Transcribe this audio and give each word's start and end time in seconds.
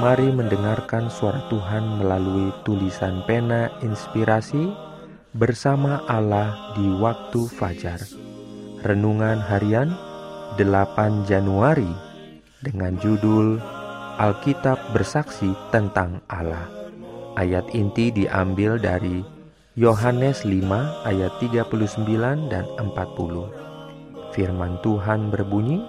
Mari 0.00 0.32
mendengarkan 0.32 1.12
suara 1.12 1.44
Tuhan 1.52 2.00
melalui 2.00 2.48
tulisan 2.64 3.20
pena 3.28 3.68
inspirasi 3.84 4.72
bersama 5.36 6.00
Allah 6.08 6.72
di 6.72 6.88
waktu 6.96 7.44
fajar. 7.44 8.00
Renungan 8.80 9.44
harian 9.44 9.92
8 10.56 11.28
Januari 11.28 11.92
dengan 12.64 12.96
judul 12.96 13.60
Alkitab 14.16 14.96
bersaksi 14.96 15.52
tentang 15.68 16.24
Allah. 16.32 16.64
Ayat 17.36 17.68
inti 17.76 18.08
diambil 18.08 18.80
dari 18.80 19.20
Yohanes 19.76 20.48
5 20.48 21.04
ayat 21.04 21.36
39 21.44 22.48
dan 22.48 22.64
40. 22.80 23.52
Firman 24.32 24.80
Tuhan 24.80 25.28
berbunyi, 25.28 25.84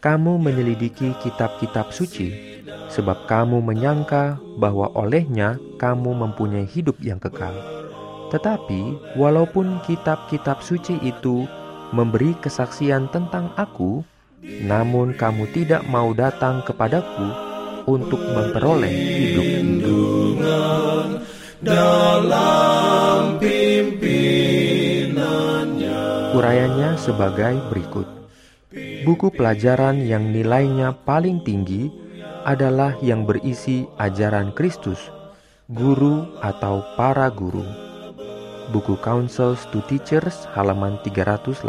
"Kamu 0.00 0.40
menyelidiki 0.40 1.12
kitab-kitab 1.20 1.92
suci 1.92 2.47
sebab 2.88 3.28
kamu 3.28 3.60
menyangka 3.60 4.40
bahwa 4.56 4.88
olehnya 4.96 5.60
kamu 5.76 6.16
mempunyai 6.16 6.64
hidup 6.64 6.96
yang 7.04 7.20
kekal. 7.20 7.52
Tetapi, 8.28 9.16
walaupun 9.16 9.80
kitab-kitab 9.88 10.60
suci 10.60 11.00
itu 11.00 11.48
memberi 11.96 12.36
kesaksian 12.44 13.08
tentang 13.08 13.52
Aku, 13.56 14.04
namun 14.44 15.16
kamu 15.16 15.48
tidak 15.56 15.84
mau 15.88 16.12
datang 16.12 16.60
kepadaku 16.64 17.28
untuk 17.88 18.20
memperoleh 18.20 18.92
hidup 18.92 19.46
itu. 19.48 20.00
Dalam 21.58 23.40
Urayanya 26.38 26.94
sebagai 26.94 27.58
berikut. 27.66 28.06
Buku 29.02 29.32
pelajaran 29.34 30.04
yang 30.06 30.30
nilainya 30.30 30.94
paling 31.02 31.42
tinggi 31.42 31.90
adalah 32.48 32.96
yang 33.04 33.28
berisi 33.28 33.84
ajaran 34.00 34.56
Kristus, 34.56 35.12
guru 35.68 36.24
atau 36.40 36.80
para 36.96 37.28
guru. 37.28 37.60
Buku 38.72 38.96
Counsels 39.04 39.68
to 39.68 39.84
Teachers 39.84 40.48
halaman 40.56 40.96
389. 41.04 41.60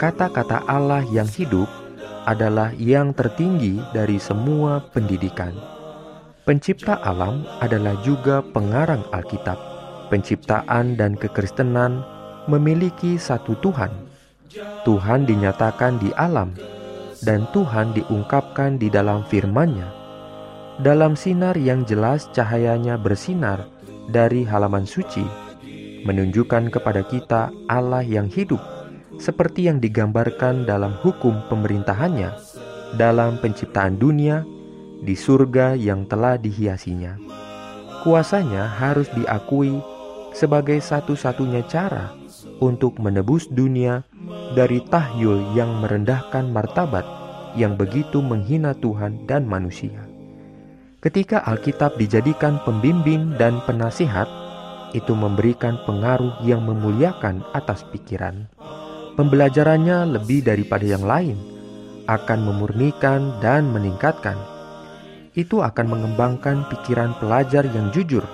Kata-kata 0.00 0.64
Allah 0.64 1.04
yang 1.12 1.28
hidup 1.28 1.68
adalah 2.24 2.72
yang 2.80 3.12
tertinggi 3.12 3.76
dari 3.92 4.16
semua 4.16 4.80
pendidikan. 4.80 5.52
Pencipta 6.48 6.96
alam 7.04 7.44
adalah 7.60 8.00
juga 8.00 8.40
pengarang 8.40 9.04
Alkitab. 9.12 9.60
Penciptaan 10.08 10.96
dan 10.96 11.12
kekristenan 11.20 12.00
memiliki 12.48 13.20
satu 13.20 13.52
Tuhan. 13.60 13.92
Tuhan 14.88 15.28
dinyatakan 15.28 16.00
di 16.00 16.08
alam 16.16 16.56
dan 17.24 17.48
Tuhan 17.50 17.96
diungkapkan 17.96 18.76
di 18.76 18.92
dalam 18.92 19.24
firman-Nya. 19.26 19.88
Dalam 20.84 21.16
sinar 21.16 21.56
yang 21.56 21.88
jelas 21.88 22.28
cahayanya 22.36 23.00
bersinar 23.00 23.64
dari 24.12 24.44
halaman 24.44 24.84
suci, 24.84 25.24
menunjukkan 26.04 26.68
kepada 26.68 27.02
kita 27.08 27.48
Allah 27.66 28.04
yang 28.04 28.28
hidup, 28.28 28.60
seperti 29.16 29.72
yang 29.72 29.80
digambarkan 29.80 30.68
dalam 30.68 30.92
hukum 31.00 31.40
pemerintahannya, 31.48 32.30
dalam 33.00 33.40
penciptaan 33.40 33.96
dunia, 33.96 34.44
di 35.04 35.16
surga 35.16 35.76
yang 35.76 36.04
telah 36.08 36.36
dihiasinya. 36.40 37.16
Kuasanya 38.04 38.68
harus 38.68 39.08
diakui 39.16 39.80
sebagai 40.36 40.76
satu-satunya 40.82 41.64
cara 41.70 42.12
untuk 42.60 43.00
menebus 43.00 43.48
dunia 43.48 44.04
dari 44.52 44.84
tahyul 44.92 45.56
yang 45.56 45.80
merendahkan 45.80 46.52
martabat 46.52 47.06
yang 47.56 47.78
begitu 47.78 48.20
menghina 48.20 48.76
Tuhan 48.76 49.24
dan 49.24 49.48
manusia. 49.48 50.04
Ketika 51.04 51.44
Alkitab 51.44 52.00
dijadikan 52.00 52.60
pembimbing 52.64 53.36
dan 53.36 53.60
penasihat, 53.68 54.24
itu 54.96 55.12
memberikan 55.12 55.76
pengaruh 55.84 56.40
yang 56.46 56.64
memuliakan 56.64 57.44
atas 57.52 57.84
pikiran. 57.92 58.48
Pembelajarannya 59.14 60.16
lebih 60.16 60.48
daripada 60.48 60.86
yang 60.88 61.04
lain, 61.04 61.36
akan 62.08 62.40
memurnikan 62.48 63.36
dan 63.44 63.68
meningkatkan. 63.68 64.36
Itu 65.36 65.60
akan 65.60 65.86
mengembangkan 65.92 66.72
pikiran 66.72 67.20
pelajar 67.20 67.68
yang 67.68 67.92
jujur, 67.92 68.24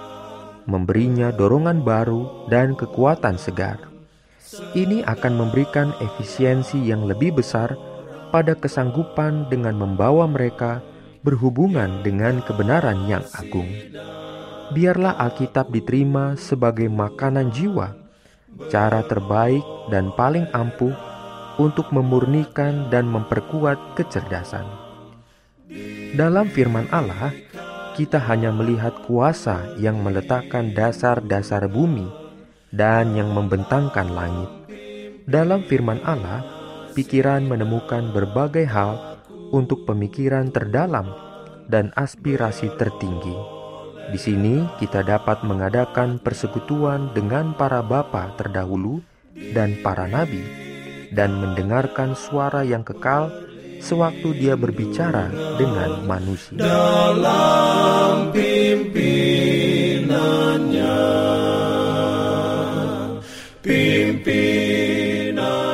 memberinya 0.71 1.35
dorongan 1.35 1.83
baru 1.83 2.47
dan 2.47 2.79
kekuatan 2.79 3.35
segar. 3.35 3.90
Ini 4.51 5.07
akan 5.07 5.33
memberikan 5.39 5.95
efisiensi 6.03 6.83
yang 6.83 7.07
lebih 7.07 7.39
besar 7.39 7.79
pada 8.35 8.59
kesanggupan 8.59 9.47
dengan 9.47 9.79
membawa 9.79 10.27
mereka 10.27 10.83
berhubungan 11.23 12.03
dengan 12.03 12.43
kebenaran 12.43 13.07
yang 13.07 13.23
agung. 13.31 13.71
Biarlah 14.75 15.19
Alkitab 15.23 15.71
diterima 15.71 16.35
sebagai 16.35 16.91
makanan 16.91 17.55
jiwa, 17.55 17.95
cara 18.67 19.07
terbaik 19.07 19.63
dan 19.91 20.11
paling 20.19 20.51
ampuh 20.51 20.95
untuk 21.63 21.95
memurnikan 21.95 22.91
dan 22.91 23.07
memperkuat 23.07 23.95
kecerdasan. 23.95 24.67
Dalam 26.19 26.51
firman 26.51 26.91
Allah, 26.91 27.31
kita 27.95 28.19
hanya 28.19 28.51
melihat 28.51 28.99
kuasa 29.07 29.79
yang 29.79 30.03
meletakkan 30.03 30.75
dasar-dasar 30.75 31.71
bumi 31.71 32.20
dan 32.71 33.19
yang 33.19 33.35
membentangkan 33.35 34.09
langit. 34.11 34.51
Dalam 35.27 35.63
firman 35.67 36.03
Allah, 36.03 36.43
pikiran 36.95 37.47
menemukan 37.47 38.11
berbagai 38.11 38.67
hal 38.67 39.23
untuk 39.51 39.87
pemikiran 39.87 40.51
terdalam 40.51 41.11
dan 41.71 41.95
aspirasi 41.95 42.71
tertinggi. 42.79 43.61
Di 44.11 44.19
sini 44.19 44.67
kita 44.83 45.07
dapat 45.07 45.47
mengadakan 45.47 46.19
persekutuan 46.19 47.15
dengan 47.15 47.55
para 47.55 47.79
bapa 47.79 48.35
terdahulu 48.35 48.99
dan 49.55 49.79
para 49.87 50.11
nabi 50.11 50.43
dan 51.15 51.39
mendengarkan 51.39 52.19
suara 52.19 52.67
yang 52.67 52.83
kekal 52.83 53.31
sewaktu 53.79 54.35
dia 54.35 54.59
berbicara 54.59 55.31
dengan 55.59 56.03
manusia. 56.11 56.59
Dalam 56.59 58.35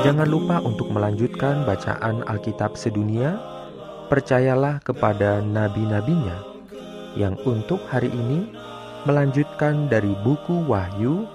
Jangan 0.06 0.30
lupa 0.30 0.62
untuk 0.62 0.94
melanjutkan 0.94 1.66
bacaan 1.66 2.22
Alkitab 2.30 2.78
sedunia. 2.78 3.42
Percayalah 4.06 4.78
kepada 4.78 5.42
nabi-nabinya 5.42 6.46
yang 7.18 7.34
untuk 7.42 7.82
hari 7.90 8.14
ini 8.14 8.46
melanjutkan 9.02 9.90
dari 9.90 10.14
buku 10.22 10.62
Wahyu 10.70 11.26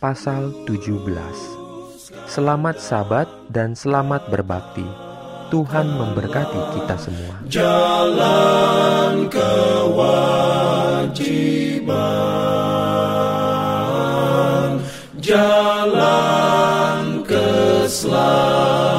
pasal 0.00 0.48
17. 0.64 0.96
Selamat 2.24 2.80
sabat 2.80 3.28
dan 3.52 3.76
selamat 3.76 4.32
berbakti. 4.32 4.88
Tuhan 5.52 5.84
memberkati 5.84 6.72
kita 6.72 6.96
semua. 6.96 7.36
Jalan 7.52 9.25
Islam. 17.86 18.95